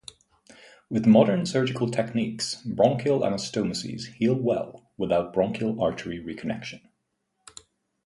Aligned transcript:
With 0.89 1.05
modern 1.05 1.45
surgical 1.45 1.91
techniques, 1.91 2.55
bronchial 2.63 3.19
anastomoses 3.19 4.07
heal 4.15 4.33
well 4.33 4.89
without 4.97 5.31
bronchial 5.31 5.79
artery 5.79 6.17
reconnection. 6.19 6.79